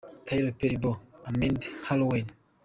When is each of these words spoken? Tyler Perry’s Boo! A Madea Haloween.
Tyler 0.25 0.55
Perry’s 0.59 0.81
Boo! 0.81 0.97
A 1.27 1.29
Madea 1.39 1.69
Haloween. 1.87 2.27